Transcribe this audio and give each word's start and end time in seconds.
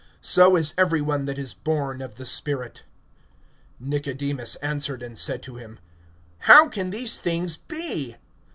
So 0.23 0.55
is 0.55 0.73
every 0.79 0.99
one 0.99 1.25
that 1.25 1.37
is 1.37 1.53
born 1.53 2.01
of 2.01 2.15
the 2.15 2.25
Spirit. 2.25 2.81
(9)Nicodemus 3.79 4.55
answered 4.59 5.03
and 5.03 5.15
said 5.15 5.43
to 5.43 5.57
him: 5.57 5.77
How 6.39 6.67
can 6.69 6.89
these 6.89 7.19
things 7.19 7.55
be? 7.55 8.15